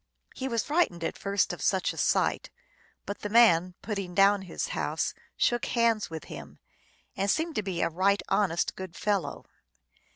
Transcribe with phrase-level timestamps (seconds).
[0.33, 2.49] He was frightened at first at such a sight,
[3.05, 6.57] but the man, putting down his house, shook hands with him,
[7.15, 9.45] and seemed to be a right hon est good fellow.